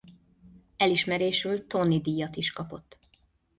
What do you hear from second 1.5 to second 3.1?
Tony-díjat is kapott.